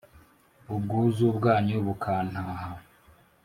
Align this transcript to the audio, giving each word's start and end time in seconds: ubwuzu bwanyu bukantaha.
ubwuzu 0.75 1.25
bwanyu 1.37 1.75
bukantaha. 1.85 2.69